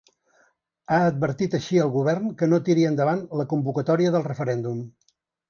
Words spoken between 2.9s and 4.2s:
endavant la convocatòria